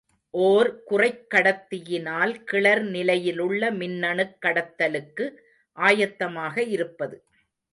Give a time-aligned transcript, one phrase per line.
[0.33, 5.27] ஓர் குறைக்கடத்தியினால் கிளர் நிலையிலுள்ள மின்னணுக் கடத்தலுக்கு
[5.77, 7.17] ஆயத்தமாக இருப்பது.